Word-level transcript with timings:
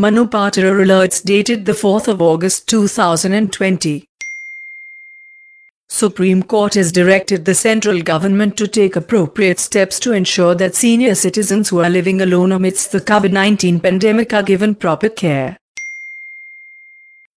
Manupatra 0.00 0.70
alerts 0.82 1.22
dated 1.22 1.66
the 1.66 1.72
4th 1.72 2.08
of 2.08 2.22
August 2.22 2.66
2020. 2.68 4.08
Supreme 5.90 6.42
Court 6.42 6.72
has 6.72 6.90
directed 6.90 7.44
the 7.44 7.54
central 7.54 8.00
government 8.00 8.56
to 8.56 8.66
take 8.66 8.96
appropriate 8.96 9.58
steps 9.58 10.00
to 10.00 10.12
ensure 10.12 10.54
that 10.54 10.74
senior 10.74 11.14
citizens 11.14 11.68
who 11.68 11.80
are 11.80 11.90
living 11.90 12.22
alone 12.22 12.50
amidst 12.50 12.92
the 12.92 13.00
COVID-19 13.02 13.82
pandemic 13.82 14.32
are 14.32 14.42
given 14.42 14.74
proper 14.74 15.10
care. 15.10 15.58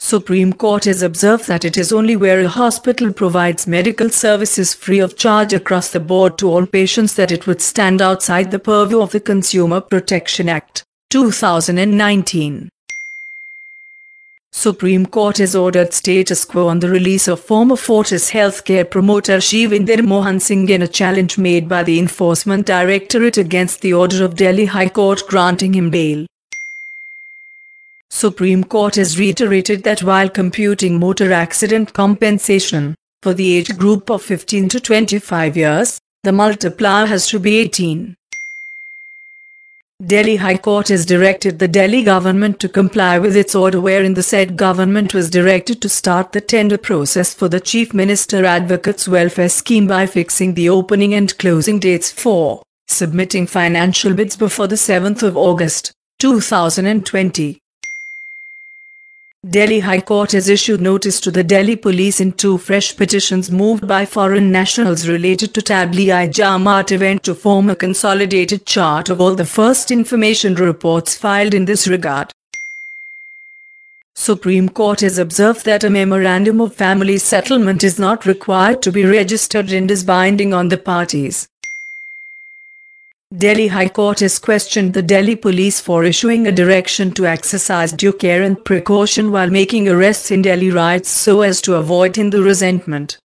Supreme 0.00 0.52
Court 0.52 0.86
has 0.86 1.00
observed 1.00 1.46
that 1.46 1.64
it 1.64 1.76
is 1.76 1.92
only 1.92 2.16
where 2.16 2.40
a 2.40 2.48
hospital 2.48 3.12
provides 3.12 3.68
medical 3.68 4.10
services 4.10 4.74
free 4.74 4.98
of 4.98 5.16
charge 5.16 5.52
across 5.52 5.92
the 5.92 6.00
board 6.00 6.36
to 6.38 6.50
all 6.50 6.66
patients 6.66 7.14
that 7.14 7.30
it 7.30 7.46
would 7.46 7.60
stand 7.60 8.02
outside 8.02 8.50
the 8.50 8.58
purview 8.58 9.00
of 9.00 9.12
the 9.12 9.20
Consumer 9.20 9.80
Protection 9.80 10.48
Act, 10.48 10.84
2019. 11.10 12.68
Supreme 14.52 15.06
Court 15.06 15.38
has 15.38 15.56
ordered 15.56 15.94
status 15.94 16.44
quo 16.44 16.66
on 16.68 16.80
the 16.80 16.90
release 16.90 17.26
of 17.28 17.40
former 17.40 17.76
Fortis 17.76 18.32
healthcare 18.32 18.90
promoter 18.90 19.38
Shivinder 19.38 20.04
Mohan 20.04 20.38
Singh 20.38 20.68
in 20.68 20.82
a 20.82 20.86
challenge 20.86 21.38
made 21.38 21.66
by 21.66 21.82
the 21.82 21.98
Enforcement 21.98 22.66
Directorate 22.66 23.38
against 23.38 23.80
the 23.80 23.94
order 23.94 24.22
of 24.22 24.36
Delhi 24.36 24.66
High 24.66 24.90
Court 24.90 25.22
granting 25.26 25.72
him 25.72 25.88
bail. 25.88 26.26
Supreme 28.10 28.62
Court 28.62 28.96
has 28.96 29.18
reiterated 29.18 29.84
that 29.84 30.02
while 30.02 30.28
computing 30.28 30.98
motor 30.98 31.32
accident 31.32 31.94
compensation 31.94 32.94
for 33.22 33.32
the 33.32 33.56
age 33.56 33.78
group 33.78 34.10
of 34.10 34.20
15 34.20 34.68
to 34.68 34.78
25 34.78 35.56
years, 35.56 35.98
the 36.22 36.32
multiplier 36.32 37.06
has 37.06 37.26
to 37.28 37.38
be 37.38 37.56
18. 37.56 38.17
Delhi 40.06 40.36
High 40.36 40.58
Court 40.58 40.86
has 40.88 41.04
directed 41.04 41.58
the 41.58 41.66
Delhi 41.66 42.04
government 42.04 42.60
to 42.60 42.68
comply 42.68 43.18
with 43.18 43.36
its 43.36 43.56
order 43.56 43.80
wherein 43.80 44.14
the 44.14 44.22
said 44.22 44.56
government 44.56 45.12
was 45.12 45.28
directed 45.28 45.82
to 45.82 45.88
start 45.88 46.30
the 46.30 46.40
tender 46.40 46.78
process 46.78 47.34
for 47.34 47.48
the 47.48 47.58
Chief 47.58 47.92
Minister 47.92 48.44
Advocates 48.44 49.08
Welfare 49.08 49.48
Scheme 49.48 49.88
by 49.88 50.06
fixing 50.06 50.54
the 50.54 50.68
opening 50.68 51.14
and 51.14 51.36
closing 51.38 51.80
dates 51.80 52.12
for 52.12 52.62
submitting 52.86 53.48
financial 53.48 54.14
bids 54.14 54.36
before 54.36 54.68
the 54.68 54.76
7th 54.76 55.24
of 55.24 55.36
August, 55.36 55.90
2020. 56.20 57.58
Delhi 59.46 59.78
High 59.78 60.00
Court 60.00 60.32
has 60.32 60.48
issued 60.48 60.80
notice 60.80 61.20
to 61.20 61.30
the 61.30 61.44
Delhi 61.44 61.76
police 61.76 62.20
in 62.20 62.32
two 62.32 62.58
fresh 62.58 62.96
petitions 62.96 63.52
moved 63.52 63.86
by 63.86 64.04
foreign 64.04 64.50
nationals 64.50 65.06
related 65.06 65.54
to 65.54 65.60
Tablighi-Jamaat 65.60 66.90
event 66.90 67.22
to 67.22 67.36
form 67.36 67.70
a 67.70 67.76
consolidated 67.76 68.66
chart 68.66 69.08
of 69.08 69.20
all 69.20 69.36
the 69.36 69.46
first 69.46 69.92
information 69.92 70.56
reports 70.56 71.16
filed 71.16 71.54
in 71.54 71.66
this 71.66 71.86
regard. 71.86 72.32
Supreme 74.16 74.68
Court 74.68 75.02
has 75.02 75.18
observed 75.18 75.64
that 75.66 75.84
a 75.84 75.90
memorandum 75.90 76.60
of 76.60 76.74
family 76.74 77.16
settlement 77.16 77.84
is 77.84 77.96
not 77.96 78.26
required 78.26 78.82
to 78.82 78.90
be 78.90 79.04
registered 79.04 79.70
and 79.70 79.88
is 79.88 80.02
binding 80.02 80.52
on 80.52 80.68
the 80.68 80.78
parties. 80.78 81.46
Delhi 83.36 83.66
High 83.66 83.90
Court 83.90 84.20
has 84.20 84.38
questioned 84.38 84.94
the 84.94 85.02
Delhi 85.02 85.36
police 85.36 85.80
for 85.80 86.02
issuing 86.02 86.46
a 86.46 86.52
direction 86.52 87.10
to 87.12 87.26
exercise 87.26 87.92
due 87.92 88.14
care 88.14 88.42
and 88.42 88.64
precaution 88.64 89.30
while 89.30 89.50
making 89.50 89.86
arrests 89.86 90.30
in 90.30 90.40
Delhi 90.40 90.70
riots 90.70 91.10
so 91.10 91.42
as 91.42 91.60
to 91.60 91.74
avoid 91.74 92.16
Hindu 92.16 92.42
resentment. 92.42 93.18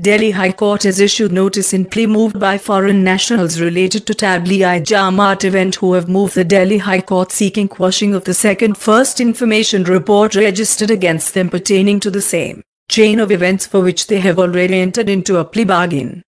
Delhi 0.00 0.32
High 0.32 0.50
Court 0.50 0.82
has 0.82 0.98
issued 0.98 1.30
notice 1.30 1.72
in 1.72 1.84
plea 1.84 2.06
moved 2.06 2.40
by 2.40 2.58
foreign 2.58 3.04
nationals 3.04 3.60
related 3.60 4.04
to 4.08 4.14
Tablighi 4.14 4.82
Jamaat 4.84 5.44
event 5.44 5.76
who 5.76 5.92
have 5.92 6.08
moved 6.08 6.34
the 6.34 6.42
Delhi 6.42 6.78
High 6.78 7.02
Court 7.02 7.30
seeking 7.30 7.68
quashing 7.68 8.14
of 8.14 8.24
the 8.24 8.34
second 8.34 8.76
first 8.76 9.20
information 9.20 9.84
report 9.84 10.34
registered 10.34 10.90
against 10.90 11.34
them 11.34 11.48
pertaining 11.48 12.00
to 12.00 12.10
the 12.10 12.20
same 12.20 12.64
chain 12.90 13.20
of 13.20 13.30
events 13.30 13.64
for 13.64 13.80
which 13.80 14.08
they 14.08 14.18
have 14.18 14.40
already 14.40 14.80
entered 14.80 15.08
into 15.08 15.36
a 15.36 15.44
plea 15.44 15.64
bargain. 15.64 16.24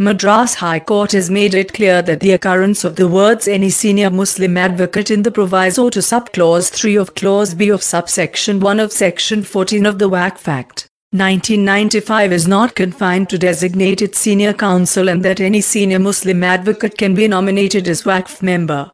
Madras 0.00 0.54
High 0.54 0.78
Court 0.78 1.10
has 1.10 1.28
made 1.28 1.54
it 1.54 1.74
clear 1.74 2.02
that 2.02 2.20
the 2.20 2.30
occurrence 2.30 2.84
of 2.84 2.94
the 2.94 3.08
words 3.08 3.48
any 3.48 3.68
senior 3.68 4.10
Muslim 4.10 4.56
advocate 4.56 5.10
in 5.10 5.24
the 5.24 5.32
proviso 5.32 5.90
to 5.90 5.98
subclause 5.98 6.70
3 6.70 6.94
of 6.94 7.16
clause 7.16 7.52
B 7.52 7.68
of 7.68 7.82
subsection 7.82 8.60
1 8.60 8.78
of 8.78 8.92
section 8.92 9.42
14 9.42 9.86
of 9.86 9.98
the 9.98 10.08
Waqf 10.08 10.46
Act 10.46 10.86
1995 11.10 12.32
is 12.32 12.46
not 12.46 12.76
confined 12.76 13.28
to 13.30 13.38
designated 13.38 14.14
senior 14.14 14.52
counsel 14.52 15.08
and 15.08 15.24
that 15.24 15.40
any 15.40 15.60
senior 15.60 15.98
Muslim 15.98 16.44
advocate 16.44 16.96
can 16.96 17.16
be 17.16 17.26
nominated 17.26 17.88
as 17.88 18.04
Waqf 18.04 18.40
member. 18.40 18.92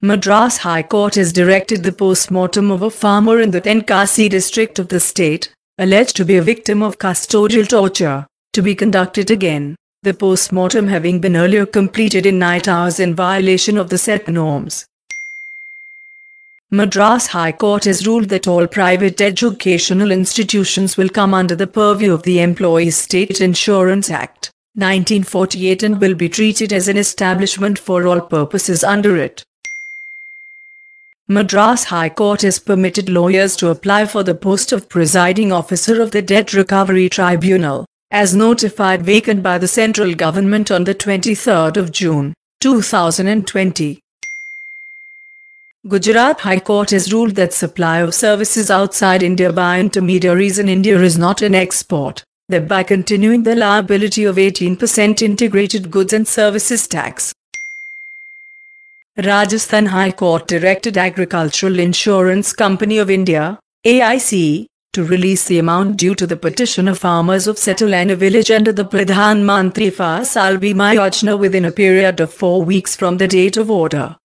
Madras 0.00 0.56
High 0.56 0.82
Court 0.82 1.14
has 1.14 1.32
directed 1.32 1.84
the 1.84 1.92
post-mortem 1.92 2.72
of 2.72 2.82
a 2.82 2.90
farmer 2.90 3.40
in 3.40 3.52
the 3.52 3.60
Tenkasi 3.60 4.28
district 4.28 4.80
of 4.80 4.88
the 4.88 4.98
state, 4.98 5.54
alleged 5.78 6.16
to 6.16 6.24
be 6.24 6.38
a 6.38 6.42
victim 6.42 6.82
of 6.82 6.98
custodial 6.98 7.68
torture 7.68 8.26
to 8.52 8.62
be 8.62 8.74
conducted 8.74 9.30
again, 9.30 9.74
the 10.02 10.12
post-mortem 10.12 10.88
having 10.88 11.20
been 11.20 11.36
earlier 11.36 11.64
completed 11.64 12.26
in 12.26 12.38
night 12.38 12.68
hours 12.68 13.00
in 13.00 13.14
violation 13.14 13.78
of 13.78 13.88
the 13.88 13.96
set 13.96 14.28
norms. 14.28 14.84
Madras 16.70 17.28
High 17.28 17.52
Court 17.52 17.84
has 17.84 18.06
ruled 18.06 18.28
that 18.28 18.48
all 18.48 18.66
private 18.66 19.20
educational 19.20 20.10
institutions 20.10 20.96
will 20.96 21.08
come 21.08 21.32
under 21.32 21.54
the 21.54 21.66
purview 21.66 22.12
of 22.12 22.24
the 22.24 22.40
Employees 22.40 22.96
State 22.96 23.40
Insurance 23.40 24.10
Act, 24.10 24.50
1948 24.74 25.82
and 25.82 26.00
will 26.00 26.14
be 26.14 26.28
treated 26.28 26.72
as 26.72 26.88
an 26.88 26.96
establishment 26.96 27.78
for 27.78 28.06
all 28.06 28.20
purposes 28.20 28.84
under 28.84 29.16
it. 29.16 29.44
Madras 31.28 31.84
High 31.84 32.08
Court 32.10 32.42
has 32.42 32.58
permitted 32.58 33.08
lawyers 33.08 33.56
to 33.56 33.70
apply 33.70 34.04
for 34.04 34.22
the 34.22 34.34
post 34.34 34.72
of 34.72 34.88
presiding 34.88 35.52
officer 35.52 36.02
of 36.02 36.10
the 36.10 36.20
Debt 36.20 36.52
Recovery 36.52 37.08
Tribunal 37.08 37.86
as 38.12 38.34
notified 38.34 39.02
vacant 39.02 39.42
by 39.42 39.56
the 39.56 39.66
central 39.66 40.14
government 40.14 40.70
on 40.70 40.84
the 40.84 40.94
23rd 40.94 41.78
of 41.78 41.90
June, 41.90 42.34
2020. 42.60 43.98
Gujarat 45.88 46.40
High 46.40 46.60
Court 46.60 46.90
has 46.90 47.10
ruled 47.10 47.36
that 47.36 47.54
supply 47.54 48.00
of 48.00 48.14
services 48.14 48.70
outside 48.70 49.22
India 49.22 49.50
by 49.50 49.80
intermediaries 49.80 50.58
in 50.58 50.68
India 50.68 51.00
is 51.00 51.16
not 51.16 51.40
an 51.40 51.54
export, 51.54 52.22
thereby 52.50 52.82
continuing 52.82 53.44
the 53.44 53.56
liability 53.56 54.24
of 54.24 54.36
18% 54.36 55.22
integrated 55.22 55.90
goods 55.90 56.12
and 56.12 56.28
services 56.28 56.86
tax. 56.86 57.32
Rajasthan 59.16 59.86
High 59.86 60.12
Court 60.12 60.46
directed 60.46 60.98
Agricultural 60.98 61.78
Insurance 61.78 62.52
Company 62.52 62.98
of 62.98 63.10
India, 63.10 63.58
AIC, 63.86 64.66
to 64.92 65.04
release 65.04 65.44
the 65.46 65.58
amount 65.58 65.96
due 65.96 66.14
to 66.14 66.26
the 66.26 66.36
petition 66.36 66.86
of 66.86 66.98
farmers 66.98 67.46
of 67.46 67.56
Setulana 67.56 68.14
village 68.14 68.50
under 68.50 68.72
the 68.72 68.84
Pradhan 68.84 69.42
Mantri 69.42 69.90
Fasal 69.90 70.58
Bima 70.58 70.94
Yojana 70.94 71.38
within 71.38 71.64
a 71.64 71.72
period 71.72 72.20
of 72.20 72.32
four 72.32 72.62
weeks 72.62 72.94
from 72.94 73.16
the 73.16 73.26
date 73.26 73.56
of 73.56 73.70
order. 73.70 74.16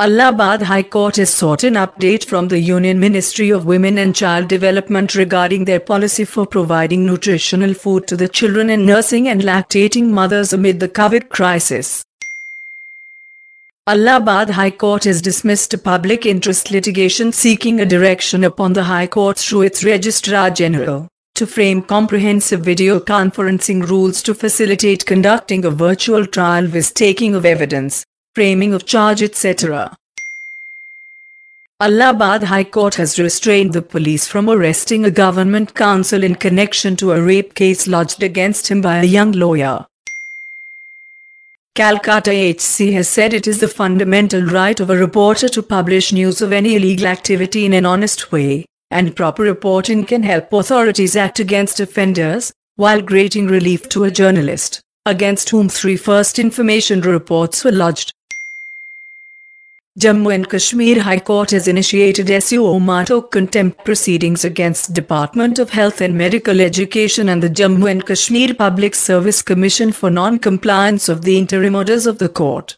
Allahabad 0.00 0.62
High 0.62 0.84
Court 0.84 1.16
has 1.16 1.28
sought 1.28 1.64
an 1.64 1.74
update 1.74 2.24
from 2.24 2.48
the 2.48 2.60
Union 2.60 2.98
Ministry 3.00 3.50
of 3.50 3.66
Women 3.66 3.98
and 3.98 4.14
Child 4.14 4.48
Development 4.48 5.14
regarding 5.14 5.64
their 5.64 5.80
policy 5.80 6.24
for 6.24 6.46
providing 6.46 7.04
nutritional 7.04 7.74
food 7.74 8.06
to 8.06 8.16
the 8.16 8.28
children 8.28 8.70
and 8.70 8.86
nursing 8.86 9.28
and 9.28 9.42
lactating 9.42 10.10
mothers 10.10 10.52
amid 10.52 10.78
the 10.78 10.88
COVID 10.88 11.28
crisis. 11.28 12.04
Allahabad 13.88 14.50
High 14.50 14.72
Court 14.72 15.04
has 15.04 15.22
dismissed 15.22 15.72
a 15.72 15.78
public 15.78 16.26
interest 16.26 16.70
litigation 16.70 17.32
seeking 17.32 17.80
a 17.80 17.86
direction 17.86 18.44
upon 18.44 18.74
the 18.74 18.84
High 18.84 19.06
Court 19.06 19.38
through 19.38 19.62
its 19.62 19.82
Registrar 19.82 20.50
General 20.50 21.08
to 21.36 21.46
frame 21.46 21.80
comprehensive 21.80 22.60
video 22.60 23.00
conferencing 23.00 23.88
rules 23.88 24.22
to 24.24 24.34
facilitate 24.34 25.06
conducting 25.06 25.64
a 25.64 25.70
virtual 25.70 26.26
trial 26.26 26.68
with 26.68 26.92
taking 26.92 27.34
of 27.34 27.46
evidence, 27.46 28.04
framing 28.34 28.74
of 28.74 28.84
charge 28.84 29.22
etc. 29.22 29.96
Allahabad 31.80 32.42
High 32.42 32.64
Court 32.64 32.96
has 32.96 33.18
restrained 33.18 33.72
the 33.72 33.80
police 33.80 34.28
from 34.28 34.50
arresting 34.50 35.06
a 35.06 35.10
government 35.10 35.74
counsel 35.74 36.22
in 36.22 36.34
connection 36.34 36.94
to 36.96 37.12
a 37.12 37.22
rape 37.22 37.54
case 37.54 37.86
lodged 37.86 38.22
against 38.22 38.68
him 38.68 38.82
by 38.82 38.98
a 38.98 39.04
young 39.04 39.32
lawyer. 39.32 39.86
Calcutta 41.74 42.32
HC 42.32 42.92
has 42.92 43.08
said 43.08 43.32
it 43.32 43.46
is 43.46 43.60
the 43.60 43.68
fundamental 43.68 44.42
right 44.42 44.80
of 44.80 44.90
a 44.90 44.96
reporter 44.96 45.48
to 45.48 45.62
publish 45.62 46.12
news 46.12 46.42
of 46.42 46.52
any 46.52 46.76
illegal 46.76 47.06
activity 47.06 47.64
in 47.64 47.72
an 47.72 47.86
honest 47.86 48.32
way, 48.32 48.64
and 48.90 49.14
proper 49.14 49.42
reporting 49.42 50.04
can 50.04 50.22
help 50.22 50.52
authorities 50.52 51.14
act 51.14 51.38
against 51.38 51.78
offenders, 51.78 52.52
while 52.76 53.00
granting 53.00 53.46
relief 53.46 53.88
to 53.88 54.04
a 54.04 54.10
journalist, 54.10 54.80
against 55.06 55.50
whom 55.50 55.68
three 55.68 55.96
first 55.96 56.38
information 56.38 57.00
reports 57.00 57.64
were 57.64 57.72
lodged. 57.72 58.12
Jammu 59.98 60.32
and 60.32 60.48
Kashmir 60.48 61.02
High 61.02 61.18
Court 61.18 61.50
has 61.50 61.66
initiated 61.66 62.28
suo 62.40 62.78
motu 62.78 63.20
contempt 63.20 63.84
proceedings 63.84 64.44
against 64.44 64.94
Department 64.94 65.58
of 65.58 65.70
Health 65.70 66.00
and 66.00 66.16
Medical 66.16 66.60
Education 66.60 67.28
and 67.28 67.42
the 67.42 67.50
Jammu 67.50 67.90
and 67.90 68.06
Kashmir 68.06 68.54
Public 68.54 68.94
Service 68.94 69.42
Commission 69.42 69.90
for 69.90 70.08
non-compliance 70.08 71.08
of 71.08 71.22
the 71.22 71.36
interim 71.36 71.74
orders 71.74 72.06
of 72.06 72.18
the 72.18 72.28
court. 72.28 72.76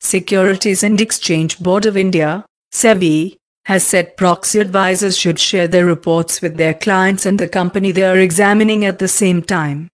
Securities 0.00 0.82
and 0.82 1.00
Exchange 1.00 1.60
Board 1.60 1.86
of 1.86 1.96
India, 1.96 2.44
SEBI, 2.72 3.36
has 3.66 3.84
said 3.84 4.16
proxy 4.16 4.58
advisors 4.58 5.16
should 5.16 5.38
share 5.38 5.68
their 5.68 5.86
reports 5.86 6.42
with 6.42 6.56
their 6.56 6.74
clients 6.74 7.24
and 7.24 7.38
the 7.38 7.48
company 7.48 7.92
they 7.92 8.02
are 8.02 8.18
examining 8.18 8.84
at 8.84 8.98
the 8.98 9.06
same 9.06 9.40
time. 9.42 9.88